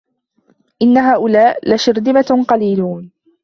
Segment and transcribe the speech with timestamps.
[0.81, 3.11] إِنَّ هَؤُلَاءِ لَشِرْذِمَةٌ قَلِيلُونَ